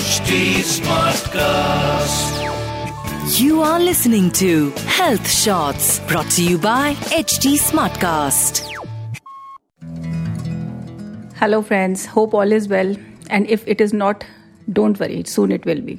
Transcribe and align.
HD 0.00 0.36
Smartcast. 0.66 2.36
You 3.38 3.60
are 3.60 3.78
listening 3.78 4.30
to 4.38 4.70
Health 4.98 5.28
Shots 5.30 5.88
brought 6.10 6.30
to 6.36 6.44
you 6.44 6.56
by 6.58 6.94
HT 7.16 7.52
Smartcast. 7.64 8.62
Hello, 11.40 11.60
friends. 11.60 12.06
Hope 12.06 12.32
all 12.32 12.50
is 12.60 12.68
well. 12.68 12.96
And 13.28 13.50
if 13.58 13.68
it 13.68 13.82
is 13.82 13.92
not, 13.92 14.24
don't 14.72 14.98
worry, 14.98 15.22
soon 15.34 15.52
it 15.58 15.66
will 15.66 15.82
be. 15.90 15.98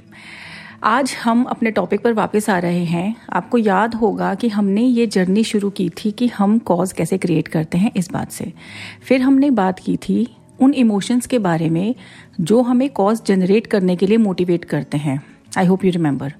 आज 0.83 1.15
हम 1.23 1.43
अपने 1.45 1.71
topic 1.71 2.04
पर 2.04 2.13
वापस 2.13 2.49
आ 2.49 2.57
रहे 2.59 2.83
हैं 2.95 3.15
आपको 3.33 3.57
याद 3.57 3.95
होगा 3.95 4.33
कि 4.36 4.47
हमने 4.49 4.83
ये 4.83 5.05
जर्नी 5.15 5.43
शुरू 5.43 5.70
की 5.79 5.89
थी 5.97 6.11
कि 6.11 6.27
हम 6.38 6.57
कॉज 6.70 6.91
कैसे 6.99 7.18
क्रिएट 7.18 7.47
करते 7.55 7.77
हैं 7.77 7.91
इस 7.95 8.11
बात 8.11 8.31
से 8.31 8.54
फिर 9.07 9.21
हमने 9.21 9.49
बात 9.59 9.79
की 9.86 9.97
थी 10.07 10.27
उन 10.59 10.73
इमोशंस 10.73 11.27
के 11.27 11.39
बारे 11.39 11.70
में 11.70 11.95
जो 12.41 12.61
हमें 12.61 12.89
कॉज 12.89 13.21
जनरेट 13.25 13.67
करने 13.67 13.95
के 13.95 14.07
लिए 14.07 14.17
मोटिवेट 14.17 14.66
करते 14.66 14.98
हैं। 14.98 15.21
आई 15.57 15.66
होप 15.66 15.85
यू 15.85 15.91
रिमेंबर 15.91 16.34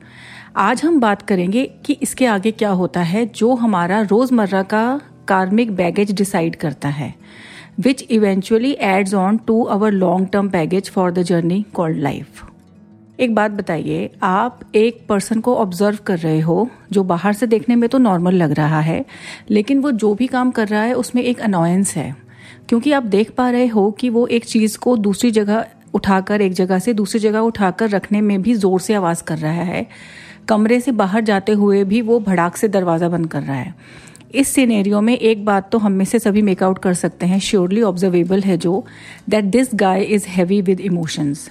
आज 0.58 0.84
हम 0.84 1.00
बात 1.00 1.22
करेंगे 1.22 1.66
कि 1.86 1.94
इसके 1.94 2.26
आगे 2.26 2.52
क्या 2.52 2.70
होता 2.70 3.02
है, 3.02 3.26
जो 3.26 3.54
हमारा 3.56 4.02
रोज़मर्रा 4.02 4.64
का 4.64 5.02
कार्मिक 5.28 5.76
बैगेज 5.76 6.12
डिसाइड 6.12 6.56
करता 6.56 6.90
है 6.90 7.14
which 7.80 8.06
eventually 8.12 8.72
adds 8.82 9.14
on 9.14 9.38
to 9.38 9.62
our 9.64 9.92
long 9.92 10.28
term 10.28 10.50
baggage 10.50 10.90
for 10.90 11.12
the 11.12 11.22
journey 11.24 11.66
called 11.74 11.98
life 11.98 12.44
एक 13.20 13.34
बात 13.36 13.52
बताइए, 13.52 14.10
आप 14.24 14.60
एक 14.76 15.06
पर्सन 15.10 15.40
को 15.40 15.56
ऑब्ज़र्व 15.56 15.98
कर 16.06 16.18
रहे 16.20 16.40
हो, 16.40 16.70
जो 16.92 17.04
बाहर 17.04 17.34
से 17.34 17.48
देखने 17.48 17.76
में 17.76 17.88
तो 17.90 17.98
नॉर्मल 17.98 18.34
लग 18.34 18.52
रहा 18.52 18.80
है, 18.80 19.06
लेकिन 19.50 19.80
वो 19.80 19.92
जो 19.92 20.14
भी 20.14 20.28
काम 20.28 20.52
कर 20.52 20.68
रहा 20.68 20.82
है, 20.82 20.94
उसमें 20.94 21.22
एक 21.24 21.40
अनोयंस 21.40 21.96
है। 21.96 22.16
क्योंकि 22.70 22.92
आप 22.92 23.04
देख 23.04 23.32
पा 23.32 23.50
रहे 23.50 23.68
हो 23.68 23.92
कि 23.92 24.10
वो 24.10 24.26
एक 24.28 24.46
चीज़ 24.46 24.78
को 24.78 24.98
दूसरी 24.98 25.32
जगह 25.32 25.66
उठाकर 25.94 26.42
एक 26.42 26.54
जगह 26.54 26.80
से 26.80 26.94
दूसरी 26.94 27.20
जगह 27.20 27.40
उठाकर 27.40 27.90
रखने 27.90 28.22
में 28.22 28.42
भी 28.42 28.54
ज़ोर 28.54 28.82
से 28.82 28.94
आवाज़ 28.94 29.24
कर 29.24 29.38
रहा 29.38 29.52
है। 29.52 29.88
कमरे 30.50 30.80
से 30.80 30.92
बाहर 30.92 31.22
जाते 31.22 31.52
हुए 31.52 31.84
भी 31.84 32.02
वो 32.02 32.20
भड़ाक 32.20 32.58
से 32.58 32.68
दरवाज़ा 32.68 33.10
बंद 33.10 33.28
कर 33.28 33.44
रहा 33.44 33.56
है। 33.56 33.74
इस 34.36 34.48
सिनेरियो 34.48 35.02
में 35.02 35.18
एक 35.18 35.46
बात 35.46 35.72
तो 35.72 35.78
हम 35.78 35.92
में 35.92 36.06
से 36.06 36.20
सभी 36.20 36.42
मेकआउट 36.42 36.80
कर 36.80 36.94
सकते 36.94 37.26
हैं 37.26 37.40
श्योरली 37.40 37.82
ऑब्जर्वेबल 37.82 38.42
है 38.42 38.58
जो 38.58 38.84
that 39.30 39.46
this 39.46 39.70
guy 39.76 40.04
is 40.04 40.28
heavy 40.28 40.62
with 40.62 40.80
emotions 40.80 41.50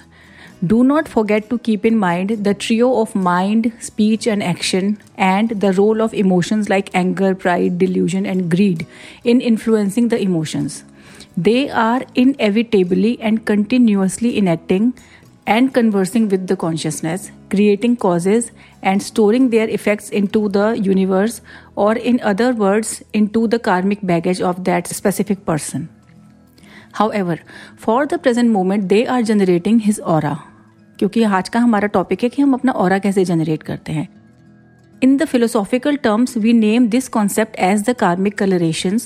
Do 0.63 0.79
not 0.83 1.07
forget 1.11 1.45
to 1.49 1.57
keep 1.57 1.85
in 1.89 1.95
mind 2.01 2.31
the 2.47 2.51
trio 2.63 2.87
of 3.03 3.13
mind, 3.27 3.71
speech, 3.85 4.27
and 4.33 4.43
action, 4.43 4.91
and 5.27 5.53
the 5.63 5.71
role 5.77 6.03
of 6.05 6.13
emotions 6.13 6.69
like 6.73 6.91
anger, 6.93 7.33
pride, 7.45 7.79
delusion, 7.79 8.27
and 8.33 8.45
greed 8.51 8.83
in 9.25 9.41
influencing 9.51 10.09
the 10.11 10.19
emotions. 10.25 10.75
They 11.39 11.67
are 11.67 12.05
in 12.15 12.35
एविटेबली 12.39 13.17
and 13.21 13.39
continuously 13.39 14.29
enacting 14.29 14.91
and 15.47 15.69
conversing 15.69 16.29
with 16.29 16.51
the 16.51 16.55
consciousness 16.55 17.31
creating 17.51 17.97
causes 17.97 18.51
and 18.83 19.01
storing 19.01 19.49
their 19.49 19.69
effects 19.69 20.11
in 20.11 20.25
to 20.25 20.49
the 20.49 20.75
universe 20.77 21.41
और 21.77 21.97
in 21.97 22.17
other 22.17 22.51
words 22.51 23.03
in 23.15 23.27
to 23.27 23.47
the 23.47 23.57
karmic 23.57 23.99
baggage 24.05 24.41
of 24.41 24.59
that 24.59 24.87
specific 24.87 25.39
person 25.39 25.87
how 26.93 27.11
ever 27.11 27.39
for 27.79 28.05
the 28.05 28.13
present 28.13 28.51
moment 28.51 28.83
they 28.83 29.03
are 29.03 29.21
generating 29.21 29.81
his 29.85 29.99
aura 29.99 30.37
क्योंकि 30.99 31.23
आज 31.23 31.49
का 31.49 31.59
हमारा 31.59 31.87
topic 31.87 32.23
है 32.23 32.29
कि 32.29 32.41
हम 32.41 32.53
अपना 32.53 32.71
और 32.71 32.99
कैसे 32.99 33.25
जनरेट 33.25 33.63
करते 33.63 33.91
हैं। 33.91 34.20
In 35.03 35.17
the 35.17 35.25
philosophical 35.25 35.95
terms 35.95 36.37
we 36.37 36.53
name 36.53 36.87
this 36.87 37.07
concept 37.07 37.55
as 37.59 37.83
the 37.89 37.93
karmic 37.93 38.37
coloration 38.37 38.99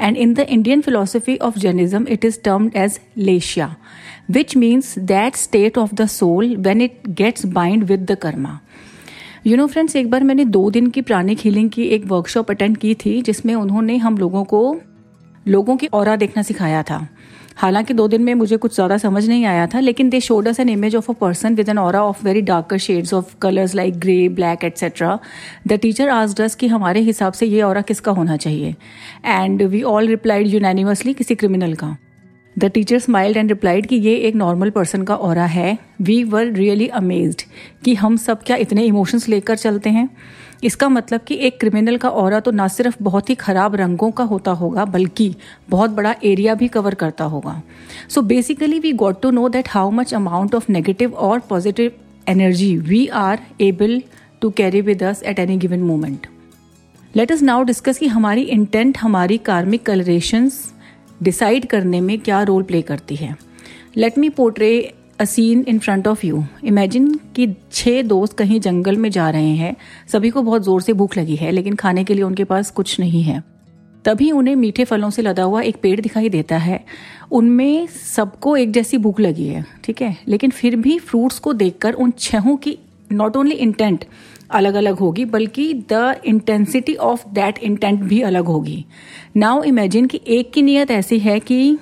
and 0.00 0.16
in 0.16 0.34
the 0.34 0.38
Indian 0.38 0.80
philosophy 0.80 1.36
of 1.36 1.58
Jainism 1.58 2.06
it 2.08 2.24
is 2.24 2.40
termed 2.44 2.76
as 2.76 3.00
leshya 3.18 3.76
which 4.30 4.56
means 4.56 4.98
that 4.98 5.36
state 5.36 5.78
of 5.78 5.94
the 5.94 6.06
soul 6.06 6.56
when 6.56 6.80
it 6.80 7.00
gets 7.08 7.46
bind 7.46 7.84
with 7.84 8.00
the 8.00 8.14
karma 8.14 8.60
you 9.46 9.56
know 9.56 9.66
friends 9.66 9.96
एक 9.96 10.10
बार 10.10 10.24
मैंने 10.24 10.44
दो 10.44 10.70
दिन 10.70 10.90
की 10.90 11.00
pranic 11.00 11.38
healing 11.38 11.70
की 11.70 11.82
एक 11.82 12.04
workshop 12.06 12.50
attend 12.50 12.76
की 12.76 12.94
थी, 12.94 13.22
जिसमें 13.22 13.54
उन्होंने 13.54 13.96
हम 13.96 14.18
लोगों 14.18 14.44
को, 14.44 14.80
लोगों 15.48 15.76
की 15.76 15.86
और 15.86 16.16
देखना 16.16 16.42
सिखाया 16.42 16.82
था। 16.82 17.08
हालाँकि 17.60 17.94
दो 17.94 18.06
दिन 18.08 18.22
में 18.22 18.32
मुझे 18.34 18.56
कुछ 18.56 18.74
ज़्यादा 18.74 18.96
समझ 18.98 19.26
नहीं 19.28 19.44
आया 19.46 19.66
था, 19.66 19.80
लेकिन 19.80 20.10
they 20.10 20.20
showed 20.20 20.48
us 20.48 20.60
an 20.60 20.68
image 20.68 20.94
of 20.96 21.10
a 21.10 21.14
person 21.14 21.54
with 21.54 21.68
an 21.68 21.78
aura 21.78 21.96
of 21.96 22.24
very 22.24 22.40
darker 22.42 22.78
shades 22.78 23.12
of 23.14 23.34
colours 23.42 23.74
like 23.74 23.98
grey 24.00 24.28
black 24.30 24.64
etcetera 24.64 25.18
the 25.68 25.72
teacher 25.72 26.08
आज 26.08 26.34
डस 26.40 26.54
कि 26.54 26.66
हमारे 26.66 27.00
हिसाब 27.00 27.32
से 27.32 27.46
ये 27.46 27.62
और 27.62 27.82
किसका 27.82 28.12
होना 28.12 28.36
चाहिए? 28.36 28.74
And 29.26 29.62
we 29.62 29.82
all 29.84 30.08
replied 30.08 30.46
unanimously 30.46 31.14
किसी 31.14 31.34
क्रिमिनल 31.34 31.74
का। 31.74 31.96
The 32.56 32.64
teacher 32.64 32.98
smiled 32.98 33.36
and 33.36 33.50
replied 33.50 33.86
कि 33.86 33.96
ये 33.98 34.14
एक 34.18 34.34
नॉर्मल 34.36 34.70
पर्सन 34.70 35.02
का 35.02 35.14
और 35.16 35.38
है। 35.38 35.78
वी 36.02 36.22
वर 36.24 36.46
रियली 36.46 36.86
अमेज्ड 36.88 37.42
कि 37.84 37.94
हम 37.94 38.16
सब 38.18 38.42
क्या 38.42 38.56
इतने 38.56 38.84
इमोशंस 38.84 39.28
लेकर 39.28 39.56
चलते 39.56 39.90
हैं? 39.90 40.08
इसका 40.62 40.88
मतलब 40.88 41.20
कि 41.20 41.34
एक 41.36 41.58
क्रिमिनल 41.60 41.96
का 41.96 42.08
और 42.10 42.38
तो 42.40 42.50
ना 42.50 42.66
सिर्फ़ 42.68 42.96
बहुत 43.02 43.30
ही 43.30 43.34
खराब 43.34 43.74
रंगों 43.76 44.10
का 44.10 44.24
होता 44.24 44.50
होगा, 44.52 44.84
बल्कि 44.84 45.34
बहुत 45.70 45.90
बड़ा 45.90 46.14
एरिया 46.24 46.54
भी 46.54 46.68
कवर 46.68 46.94
करता 46.94 47.24
होगा। 47.24 47.60
So 48.08 48.22
basically 48.22 48.78
we 48.78 48.92
got 48.94 49.20
to 49.22 49.30
know 49.30 49.48
that 49.48 49.68
how 49.68 49.90
much 49.90 50.14
amount 50.14 50.54
of 50.54 50.70
negative 50.72 51.14
और 51.14 51.38
positive 51.48 51.92
energy 52.28 52.76
we 52.78 53.06
are 53.06 53.40
able 53.60 54.02
to 54.42 54.50
carry 54.50 54.80
with 54.80 55.02
us 55.02 55.22
at 55.22 55.38
any 55.38 55.56
given 55.58 55.82
moment 55.82 56.26
let 57.14 57.30
us 57.30 57.44
now 57.44 57.62
discuss 57.64 57.98
कि 57.98 58.06
हमारी 58.08 58.42
intent 58.42 58.98
हमारी 58.98 59.38
कार्मिक 59.46 59.86
कलरेशंस 59.86 60.62
decide 61.22 61.66
करने 61.66 62.00
में 62.00 62.18
क्या 62.18 62.42
role 62.42 62.62
play 62.62 62.82
करती 62.82 63.16
है। 63.16 63.34
Let 63.96 64.18
me 64.18 64.28
portray 64.28 64.70
a 65.20 65.24
scene 65.24 65.64
in 65.68 65.78
front 65.78 66.06
of 66.08 66.26
you 66.26 66.44
imagine 66.64 67.14
कि 67.36 67.46
छह 67.72 68.02
दोस्त 68.02 68.36
कहीं 68.38 68.60
जंगल 68.60 68.96
में 68.96 69.10
जा 69.10 69.30
रहे 69.30 69.54
हैं। 69.56 69.76
सभी 70.08 70.30
को 70.30 70.42
बहुत 70.42 70.64
ज़ोर 70.64 70.82
से 70.82 70.92
भूख 70.92 71.16
लगी 71.16 71.36
है, 71.36 71.50
लेकिन 71.50 71.74
खाने 71.74 72.04
के 72.04 72.14
लिए 72.14 72.24
उनके 72.24 72.44
पास 72.44 72.70
कुछ 72.70 73.00
नहीं 73.00 73.22
है। 73.22 73.42
तभी 74.04 74.30
उन्हें 74.30 74.56
मीठे 74.56 74.84
फलों 74.84 75.10
से 75.10 75.22
लदा 75.22 75.42
हुआ 75.42 75.62
एक 75.62 75.76
पेड़ 75.76 76.00
दिखाई 76.00 76.28
देता 76.28 76.56
है। 76.56 76.84
उनमें 77.32 77.86
सबको 78.16 78.56
एक 78.56 78.72
जैसी 78.72 78.98
भूख 78.98 79.20
लगी 79.20 79.46
है, 79.46 79.64
ठीक 79.84 80.02
है? 80.02 80.16
लेकिन 80.28 80.50
फिर 80.50 80.76
भी 80.76 80.98
फ्रूट्स 80.98 81.38
को 81.38 81.52
देखकर 81.52 81.92
उन 81.92 82.12
छहों 82.18 82.56
की 82.56 82.78
नॉट 83.12 83.36
ओनली 83.36 83.54
इंटेंट 83.54 84.04
अलग 84.50 84.74
अलग 84.74 84.98
होगी, 84.98 85.24
बल्कि 85.24 85.74
the 85.92 86.20
intensity 86.24 86.94
of 86.94 87.28
that 87.28 87.58
intent 87.58 88.00
भी 88.00 88.20
अलग 88.20 88.44
होगी। 88.44 88.84
नाउ 89.36 89.62
इमेजिन 89.62 90.06
कि 90.06 90.20
एक 90.28 90.52
की 90.52 90.62
नीयत 90.62 90.90
ऐसी 90.90 91.18
है 91.18 91.40
कि 91.40 91.78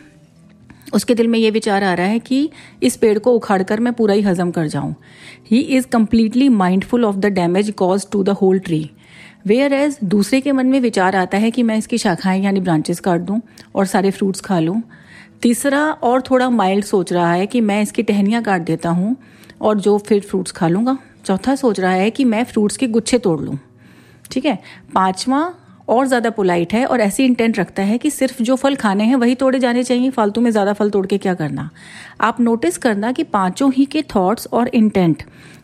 उसके 0.94 1.15
दिल 1.15 1.28
में 1.28 1.38
ये 1.38 1.50
विचार 1.50 1.84
आ 1.84 1.93
रहा 1.94 2.06
है 2.06 2.19
कि 2.19 2.50
इस 2.82 2.97
पेड़ 2.97 3.19
को 3.19 3.32
उखाड़कर 3.32 3.81
मैं 3.81 3.93
पूरा 3.93 4.15
ही 4.15 4.22
हजम 4.22 4.50
कर 4.50 4.66
जाऊँ। 4.66 4.94
He 5.50 5.59
is 5.59 5.87
completely 5.87 6.49
mindful 6.49 7.04
of 7.04 7.16
the 7.16 7.26
damage 7.32 7.71
cause 7.71 8.06
to 8.12 8.22
the 8.22 8.28
whole 8.43 8.59
tree 8.59 8.91
whereas 9.72 9.99
दूसरे 10.04 10.41
के 10.41 10.53
मन 10.53 10.66
में 10.66 10.81
विचार 10.81 11.16
आता 11.16 11.38
है 11.38 11.50
कि 11.50 11.62
मैं 11.62 11.76
इसकी 11.78 11.99
शाखाएँ 11.99 12.43
यानी 12.43 12.60
ब्रांचेस 12.60 13.00
काट 13.00 13.21
दूँ 13.21 13.41
और 13.75 13.87
सारे 13.87 14.10
फ्रूट्स 14.10 14.41
खा 14.41 14.59
लूँ। 14.60 14.82
तीसरा 15.43 15.84
और 15.93 16.22
थोड़ा 16.22 16.49
माइल्ड 16.50 16.84
सोच 16.84 17.12
रहा 17.12 17.32
है 17.32 17.47
कि 17.47 17.60
मैं 17.60 17.81
इसकी 17.82 18.03
टहनियाँ 18.03 18.43
काट 18.43 18.62
देता 18.62 18.91
हूँ 18.91 19.16
और 19.60 19.81
जो 19.81 19.97
फिर 19.99 20.20
फ्रूट्स 20.20 20.53
खा 20.53 20.69
लूँगा। 20.69 20.97
चौथा 21.25 21.55
सोच 21.55 21.81
रहा 21.81 21.93
है 21.93 22.10
कि 22.10 22.25
मैं 22.25 22.44
फ्रूट्स 22.44 22.76
के 22.76 22.87
गुच्छे 22.87 23.19
तोड़ 23.19 23.41
लूँ। 23.41 23.59
ठीक 24.31 24.44
है? 24.44 24.59
पांचवा 24.94 25.41
और 25.88 26.06
ज़्यादा 26.06 26.31
पोलाइट 26.31 26.72
है 26.72 26.84
और 26.87 27.00
ऐसी 27.00 27.25
इंटेंट 27.25 27.59
रखता 27.59 27.82
है 27.82 27.99
कि 27.99 28.10
सिर्फ़ 28.10 28.43
जो 28.43 28.56
फल 28.56 28.75
खाने 28.76 29.04
हैं 29.04 29.16
वही 29.16 29.34
तोड़े 29.34 29.59
जाने 29.59 29.82
चाहिए, 29.84 30.10
फालतू 30.10 30.41
में 30.41 30.50
ज़्यादा 30.50 30.72
फल 30.72 30.91
तोड़ 30.91 31.06
के 31.06 31.19
क्या 31.19 31.34
करना? 31.34 31.69
आप 32.21 32.41
नोटिस 32.41 32.78
करना 32.78 33.12
कि 33.12 33.25
पाँचों 33.25 33.71
ही 33.72 33.84
के 33.87 34.03
थॉट्स 34.15 34.49
और 34.53 34.69
इंटेंट 34.69 35.22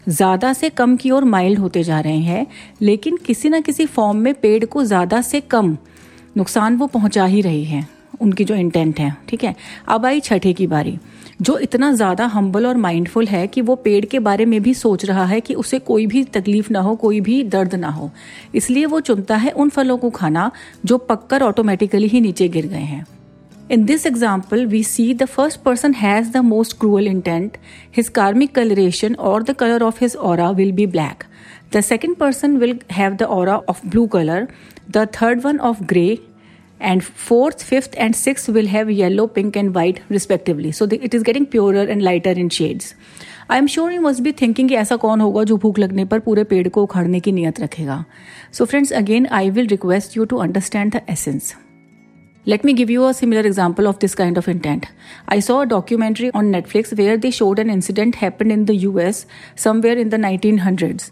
ज़्यादा 0.09 0.53
से 0.53 0.71
कम 0.71 0.97
की 0.97 1.11
ओर 1.11 1.25
माइल्ड 1.25 1.59
होते 1.59 1.83
जा 1.83 2.01
रहे 2.01 2.19
हैं, 2.19 2.47
लेकिन 2.83 3.17
किसी 3.17 3.49
न 3.49 3.61
किसी 3.61 3.87
फॉर्म 3.87 4.19
में 4.19 4.33
पेड़ 4.35 4.65
को 4.65 4.85
ज़्यादा 4.85 5.21
से 5.23 5.41
कम 5.41 5.77
नुकसान 6.37 6.77
वो 6.77 6.87
पहुँचा 6.87 7.25
ही 7.25 7.41
रही 7.41 7.65
है। 7.65 7.87
उनकी 8.21 8.45
जो 8.45 8.55
इंटेंट 8.55 9.01
है, 9.01 9.17
ठीक 9.29 9.45
है? 9.45 9.55
अब 9.89 10.07
आई 10.07 10.21
छठे 10.21 10.53
की 10.53 10.67
बारी, 10.67 10.99
जो 11.43 11.57
इतना 11.59 11.93
ज़्यादा 11.93 12.27
हम्बल 12.27 12.67
और 12.67 12.77
माइंडफुल 12.79 13.27
है 13.27 13.47
कि 13.47 13.61
वो 13.61 13.75
पेड़ 13.77 14.05
के 14.05 14.19
बारे 14.21 14.45
में 14.45 14.61
भी 14.63 14.75
सोच 14.75 15.05
रहा 15.05 15.25
है 15.25 15.41
कि 15.41 15.55
उसे 15.55 15.79
कोई 15.81 16.07
भी 16.07 16.25
तकलीफ़ 16.27 16.73
ना 16.73 16.81
हो, 16.81 16.95
कोई 16.97 17.21
भी 17.21 17.43
दर्द 17.45 17.75
ना 17.75 17.89
हो। 17.89 18.11
इसलिए 18.55 18.87
वो 18.87 19.01
चुनता 19.01 19.37
है 19.37 19.51
उन 19.53 19.69
फलों 19.71 19.97
को 19.99 20.11
खाना 20.11 20.51
जो 20.85 20.99
पककर 21.01 21.43
ऑटोमेटिकली 21.43 22.07
ही 22.07 22.21
नीचे 22.21 22.49
गिर 22.49 22.67
गए 22.67 22.85
हैं। 22.85 23.05
In 23.71 23.85
this 23.85 24.07
example 24.07 24.65
we 24.67 24.83
see 24.85 25.13
the 25.15 25.25
first 25.25 25.61
person 25.61 25.95
has 25.95 26.31
the 26.33 26.37
most 26.45 26.79
cruel 26.81 27.07
intent 27.09 27.57
his 27.97 28.09
karmic 28.09 28.55
coloration 28.55 29.15
or 29.15 29.43
the 29.43 29.53
colour 29.55 29.83
of 29.83 29.99
his 30.01 30.17
aura 30.17 30.43
will 30.55 30.73
be 30.73 30.87
black 30.87 31.25
the 31.75 31.81
second 31.81 32.17
person 32.17 32.57
will 32.57 32.79
have 32.93 33.15
the 33.15 33.23
aura 33.23 33.49
of 33.49 33.81
blue 33.87 34.07
colour 34.07 34.47
the 34.91 35.07
third 35.15 35.41
one 35.45 35.59
of 35.61 35.83
grey 35.85 36.07
and 36.84 37.04
fourth, 37.04 37.62
fifth, 37.62 37.94
and 37.98 38.16
sixth 38.16 38.48
will 38.50 38.68
have 38.68 38.90
yellow, 38.90 39.28
pink, 39.28 39.56
and 39.56 39.76
white 39.76 40.02
respectively. 40.10 40.72
So 40.72 40.86
the, 40.86 41.04
it 41.04 41.14
is 41.14 41.24
getting 41.24 41.46
purer 41.46 41.84
and 41.84 42.02
lighter 42.02 42.32
in 42.32 42.50
shades. 42.50 42.94
I 43.52 43.58
am 43.58 43.68
sure 43.68 43.92
you 43.94 44.02
must 44.02 44.22
be 44.22 44.32
thinking 44.42 44.68
कि 44.70 44.76
ऐसा 44.76 44.96
कौन 45.04 45.22
होगा 45.22 45.44
जो 45.50 45.56
भूख 45.58 45.80
लगने 45.80 46.04
पर 46.06 46.20
पूरे 46.26 46.44
पेड़ 46.50 46.68
को 46.68 46.84
उखाड़ने 46.84 47.20
की 47.20 47.32
नियत 47.32 47.60
रखेगा 47.60 48.04
so 48.54 48.66
friends 48.66 48.92
again 49.00 49.26
I 49.38 49.50
will 49.56 49.68
request 49.68 50.18
you 50.18 50.26
to 50.26 50.38
understand 50.44 50.92
the 50.96 51.02
essence 51.10 51.54
Let 52.46 52.64
me 52.68 52.74
give 52.74 52.92
you 52.92 53.02
a 53.06 53.14
similar 53.14 53.42
example 53.48 53.88
of 53.88 53.98
this 54.04 54.16
kind 54.16 54.38
of 54.42 54.48
intent. 54.52 54.86
I 55.28 55.36
saw 55.48 55.58
a 55.64 55.66
documentary 55.74 56.30
on 56.40 56.48
Netflix 56.54 56.94
where 57.00 57.18
they 57.26 57.32
showed 57.40 57.60
an 57.64 57.74
incident 57.74 58.16
happened 58.22 58.56
in 58.56 58.64
the 58.70 58.76
US 58.84 59.20
somewhere 59.64 59.98
in 60.04 60.14
the 60.14 60.20
1900s. 60.22 61.12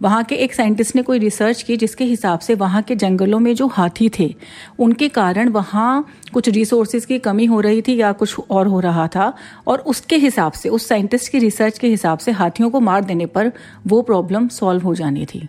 वहाँ 0.00 0.22
के 0.24 0.34
एक 0.34 0.54
scientist 0.54 0.96
ने 0.96 1.02
कोई 1.02 1.18
research 1.18 1.62
की 1.62 1.76
जिसके 1.76 2.04
हिसाब 2.04 2.38
से 2.38 2.54
वहाँ 2.54 2.82
के 2.82 2.94
जंगलों 2.96 3.38
में 3.38 3.54
जो 3.54 3.66
हाथी 3.68 4.08
थे, 4.18 4.34
उनके 4.78 5.08
कारण 5.10 5.48
वहाँ 5.48 6.06
कुछ 6.32 6.48
रिसोर्सेज 6.48 7.04
की 7.04 7.18
कमी 7.18 7.46
हो 7.46 7.60
रही 7.60 7.82
थी 7.82 7.96
या 7.96 8.12
कुछ 8.12 8.38
और 8.40 8.66
हो 8.66 8.80
रहा 8.80 9.06
था 9.06 9.32
और 9.66 9.78
उसके 9.80 10.16
हिसाब 10.16 10.52
से, 10.52 10.68
उस 10.68 10.88
साइंटिस्ट 10.88 11.32
की 11.32 11.38
रिसर्च 11.38 11.78
के 11.78 11.88
हिसाब 11.88 12.18
से 12.18 12.32
हाथियों 12.32 12.70
को 12.70 12.80
मार 12.80 13.04
देने 13.04 13.26
पर 13.26 13.52
वो 13.86 14.00
प्रॉब्लम 14.02 14.48
सॉल्व 14.50 14.82
हो 14.82 14.94
जानी 14.94 15.26
थी। 15.26 15.48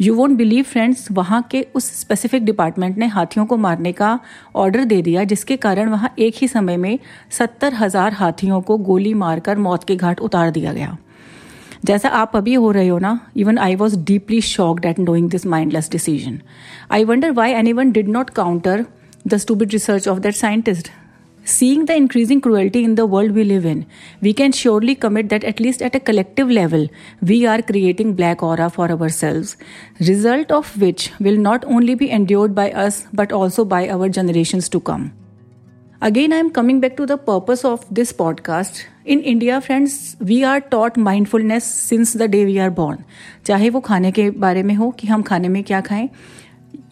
यू 0.00 0.14
वोंट 0.14 0.36
बिलीव 0.36 0.64
फ्रेंड्स 0.64 1.10
वहाँ 1.12 1.42
के 1.50 1.66
उस 1.74 1.90
स्पेसिफिक 2.00 2.44
डिपार्टमेंट 2.44 2.98
ने 2.98 3.06
हाथियों 3.06 3.46
को 3.46 3.56
मारने 3.56 3.92
का 3.92 4.18
ऑर्डर 4.54 4.84
दे 4.84 5.00
दिया, 5.02 5.24
जिसके 5.24 5.56
कारण 5.56 5.88
वहाँ 5.88 6.14
एक 6.18 6.34
ही 6.36 6.48
समय 6.48 6.76
में 6.76 6.98
सत्तर 7.30 7.74
हज़ार 7.74 8.12
हाथियों 8.12 8.60
को 8.60 8.76
गोली 8.78 9.14
मारकर 9.16 9.58
मौत 9.58 9.84
के 9.84 9.96
घाट 9.96 10.20
उतार 10.20 10.50
दिया 10.50 10.72
गया। 10.72 10.96
जैसा 11.84 12.08
आप 12.18 12.36
अभी 12.36 12.54
हो 12.54 12.70
रहे 12.70 12.88
हो 12.88 12.98
ना 12.98 13.18
even 13.36 13.58
I 13.58 13.74
was 13.74 13.98
deeply 14.04 14.40
shocked 14.40 14.84
at 14.84 14.98
knowing 14.98 15.30
this 15.30 15.46
mindless 15.46 15.90
decision 15.90 16.40
I 16.92 17.04
wonder 17.04 17.30
why 17.32 17.52
anyone 17.72 17.92
did 17.92 18.08
not 18.08 18.30
counter 18.30 18.84
the 19.26 19.36
stupid 19.36 19.72
research 19.72 20.08
of 20.08 20.18
that 20.18 20.34
scientist 20.34 20.90
seeing 21.46 21.86
the 21.86 21.90
increasing 21.90 22.40
cruelty 22.42 22.80
in 22.84 22.94
the 22.94 23.00
world 23.10 23.32
we 23.32 23.44
live 23.44 23.66
in 23.66 23.84
we 24.22 24.32
can 24.32 24.52
surely 24.52 24.94
commit 24.94 25.28
that 25.28 25.44
at least 25.44 25.82
at 25.82 25.96
a 25.96 25.98
collective 26.06 26.48
level 26.50 26.88
we 27.24 27.44
are 27.44 27.60
creating 27.60 28.14
black 28.16 28.42
aura 28.44 28.68
for 28.68 28.90
ourselves 29.10 30.04
result 30.04 30.52
of 30.52 30.78
which 30.80 31.10
will 31.22 31.38
not 31.40 31.64
only 31.66 31.94
be 31.94 32.06
endured 32.06 32.52
by 32.52 32.70
us 32.84 33.06
but 33.14 33.32
also 33.32 33.64
by 33.66 33.86
our 33.86 34.08
generation 34.10 34.60
to 34.72 34.78
come 34.80 35.08
Again, 36.02 36.32
I 36.32 36.36
am 36.36 36.50
coming 36.50 36.78
back 36.78 36.96
to 36.96 37.06
the 37.06 37.16
purpose 37.18 37.64
of 37.64 37.84
this 37.90 38.12
podcast. 38.18 38.76
In 39.06 39.20
India 39.20 39.58
friends 39.60 40.16
we 40.22 40.40
are 40.42 40.58
taught 40.70 40.98
mindfulness 40.98 41.64
since 41.64 42.16
the 42.16 42.22
day 42.30 42.44
we 42.44 42.56
are 42.58 42.70
born 42.70 42.98
चाहे 43.46 43.70
वो 43.70 43.80
खाने 43.80 44.10
के 44.12 44.28
बारे 44.44 44.62
में 44.62 44.74
हो 44.74 44.90
कि 44.90 45.06
हम 45.08 45.22
खाने 45.22 45.48
में 45.48 45.62
क्या 45.64 45.80
खाएँ 45.80 46.08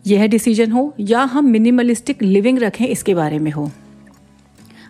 यह 0.07 0.27
डिसीज़न 0.27 0.73
हो 0.73 0.93
या 1.01 1.21
हम 1.35 1.51
मिनिमलिस्टिक 1.51 2.23
लिविंग 2.23 2.59
रखें 2.59 2.87
इसके 2.87 3.15
बारे 3.15 3.39
में 3.39 3.51
हो। 3.51 3.71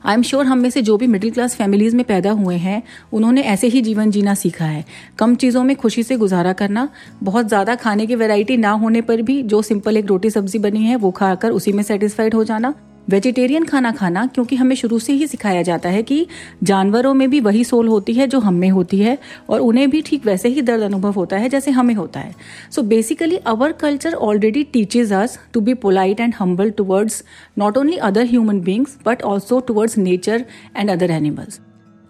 आई 0.04 0.14
एम 0.14 0.22
श्योर 0.22 0.46
हम 0.46 0.58
में 0.58 0.70
से 0.70 0.82
जो 0.82 0.96
भी 0.96 1.06
मिडिल 1.06 1.30
क्लास 1.30 1.56
फैमिलीज़ 1.56 1.96
में 1.96 2.04
पैदा 2.04 2.30
हुए 2.40 2.56
हैं 2.56 2.82
उन्होंने 3.12 3.42
ऐसे 3.44 3.66
ही 3.66 3.82
जीवन 3.82 4.10
जीना 4.10 4.34
सीखा 4.36 4.64
है। 4.64 4.84
कम 5.18 5.34
चीज़ों 5.36 5.64
में 5.64 5.76
खुशी 5.76 6.02
से 6.02 6.16
गुजारा 6.16 6.52
करना 6.54 6.88
बहुत 7.22 7.48
ज़्यादा 7.48 7.74
खाने 7.76 8.06
की 8.06 8.14
वैरायटी 8.14 8.56
ना 8.56 8.70
होने 8.82 9.00
पर 9.02 9.22
भी 9.22 9.42
जो 9.44 9.62
सिंपल 9.62 9.96
एक 9.96 10.06
रोटी 10.06 10.30
सब्ज़ी 10.30 10.58
बनी 10.58 10.84
है 10.84 10.96
वो 10.96 11.10
खाकर 11.12 11.50
उसी 11.50 11.72
में 11.72 11.82
सेटिस्फाइड 11.82 12.34
हो 12.34 12.44
जाना। 12.44 12.74
वेजिटेरियन 13.08 13.64
खाना 13.64 13.90
खाना, 13.92 14.26
क्योंकि 14.26 14.56
हमें 14.56 14.74
शुरू 14.76 14.98
से 14.98 15.12
ही 15.12 15.26
सिखाया 15.26 15.62
जाता 15.62 15.88
है 15.88 16.02
कि 16.02 16.26
जानवरों 16.62 17.12
में 17.14 17.28
भी 17.30 17.40
वही 17.40 17.64
सोल 17.64 17.88
होती 17.88 18.12
है 18.14 18.26
जो 18.26 18.40
हम 18.40 18.54
में 18.54 18.68
होती 18.70 18.98
है, 18.98 19.16
और 19.48 19.60
उन्हें 19.60 19.88
भी 19.90 20.02
ठीक 20.02 20.26
वैसे 20.26 20.48
ही 20.48 20.62
दर्द 20.62 20.82
अनुभव 20.82 21.12
होता 21.12 21.36
है 21.36 21.48
जैसे 21.48 21.70
हमें 21.70 21.94
होता 21.94 22.20
है। 22.20 22.34
So 22.70 22.82
basically 22.84 23.36
our 23.46 23.72
culture 23.80 24.14
already 24.14 24.64
teaches 24.72 25.12
us 25.12 25.38
to 25.52 25.60
be 25.60 25.74
polite 25.76 26.20
and 26.20 26.34
humble 26.38 26.70
towards 26.70 27.22
not 27.58 27.78
only 27.78 27.96
other 28.08 28.26
human 28.26 28.60
beings 28.60 28.98
but 29.06 29.22
also 29.24 29.60
towards 29.60 29.98
nature 29.98 30.44
and 30.76 30.90
other 30.90 31.10
animals 31.10 31.60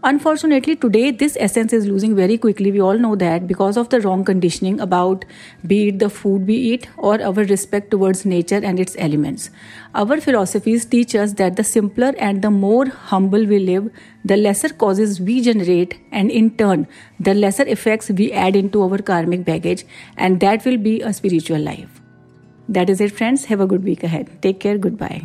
Unfortunately, 0.09 0.77
today 0.77 1.11
this 1.11 1.37
essence 1.41 1.73
is 1.73 1.85
losing 1.85 2.15
very 2.15 2.39
quickly. 2.39 2.71
We 2.71 2.81
all 2.81 2.97
know 2.97 3.17
that 3.17 3.49
because 3.49 3.77
of 3.77 3.89
the 3.89 4.01
wrong 4.01 4.25
conditioning 4.25 4.79
about 4.79 5.25
be 5.67 5.89
it 5.89 5.99
the 5.99 6.09
food 6.09 6.47
we 6.47 6.55
eat 6.55 6.87
or 6.97 7.21
our 7.21 7.33
respect 7.53 7.91
towards 7.91 8.25
nature 8.25 8.61
and 8.63 8.79
its 8.79 8.95
elements. 8.99 9.51
Our 9.97 10.21
philosophies 10.21 10.85
teach 10.85 11.17
us 11.17 11.33
that 11.41 11.57
the 11.57 11.65
simpler 11.65 12.15
and 12.19 12.41
the 12.41 12.53
more 12.53 12.87
humble 12.87 13.45
we 13.45 13.59
live, 13.59 13.91
the 14.25 14.37
lesser 14.37 14.69
causes 14.69 15.21
we 15.21 15.41
generate, 15.41 15.99
and 16.13 16.31
in 16.31 16.51
turn, 16.57 16.87
the 17.19 17.35
lesser 17.35 17.65
effects 17.65 18.09
we 18.09 18.31
add 18.31 18.55
into 18.55 18.85
our 18.85 18.99
karmic 18.99 19.45
baggage, 19.45 19.85
and 20.17 20.39
that 20.39 20.65
will 20.65 20.77
be 20.77 21.01
a 21.01 21.13
spiritual 21.13 21.59
life. 21.59 22.01
That 22.69 22.89
is 22.89 23.01
it, 23.01 23.11
friends. 23.11 23.47
Have 23.47 23.61
a 23.61 23.67
good 23.67 23.83
week 23.83 24.05
ahead. 24.05 24.31
Take 24.41 24.61
care. 24.61 24.79
Goodbye. 24.79 25.25